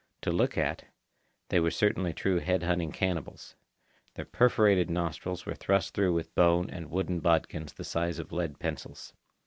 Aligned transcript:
To 0.21 0.31
look 0.31 0.57
at, 0.57 0.85
they 1.49 1.59
were 1.59 1.69
certainly 1.69 2.11
true 2.11 2.39
head 2.39 2.63
hunting 2.63 2.91
cannibals. 2.91 3.55
Their 4.15 4.25
perforated 4.25 4.89
nostrils 4.89 5.45
were 5.45 5.53
thrust 5.53 5.93
through 5.93 6.13
with 6.13 6.33
bone 6.33 6.71
and 6.71 6.89
wooden 6.89 7.19
bodkins 7.19 7.73
the 7.73 7.83
size 7.83 8.17
of 8.17 8.31
lead 8.31 8.57
pencils. 8.57 9.13